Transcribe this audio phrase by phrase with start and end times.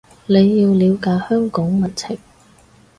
[0.25, 2.17] 你要了解香港民情